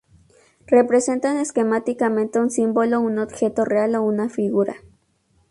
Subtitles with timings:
[0.65, 4.77] Representan esquemáticamente un símbolo, un objeto real o una figura.